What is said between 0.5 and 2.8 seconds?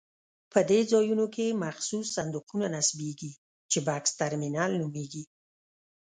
په دې ځایونو کې مخصوص صندوقونه